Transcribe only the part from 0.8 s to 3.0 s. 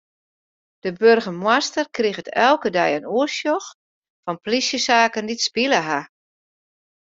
De boargemaster kriget elke dei